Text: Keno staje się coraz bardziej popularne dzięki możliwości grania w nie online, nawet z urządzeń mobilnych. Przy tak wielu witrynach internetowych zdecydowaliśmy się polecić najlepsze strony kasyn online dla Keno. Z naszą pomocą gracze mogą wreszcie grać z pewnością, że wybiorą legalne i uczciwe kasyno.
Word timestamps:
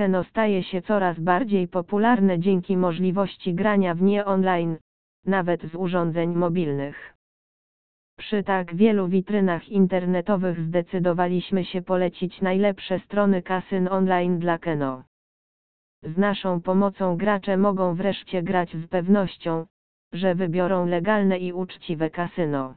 Keno 0.00 0.24
staje 0.24 0.62
się 0.62 0.82
coraz 0.82 1.20
bardziej 1.20 1.68
popularne 1.68 2.38
dzięki 2.38 2.76
możliwości 2.76 3.54
grania 3.54 3.94
w 3.94 4.02
nie 4.02 4.24
online, 4.24 4.76
nawet 5.26 5.62
z 5.62 5.74
urządzeń 5.74 6.34
mobilnych. 6.34 7.16
Przy 8.18 8.42
tak 8.42 8.74
wielu 8.74 9.08
witrynach 9.08 9.68
internetowych 9.68 10.60
zdecydowaliśmy 10.60 11.64
się 11.64 11.82
polecić 11.82 12.40
najlepsze 12.40 12.98
strony 12.98 13.42
kasyn 13.42 13.88
online 13.88 14.38
dla 14.38 14.58
Keno. 14.58 15.04
Z 16.02 16.16
naszą 16.16 16.60
pomocą 16.60 17.16
gracze 17.16 17.56
mogą 17.56 17.94
wreszcie 17.94 18.42
grać 18.42 18.76
z 18.76 18.86
pewnością, 18.86 19.66
że 20.12 20.34
wybiorą 20.34 20.86
legalne 20.86 21.38
i 21.38 21.52
uczciwe 21.52 22.10
kasyno. 22.10 22.74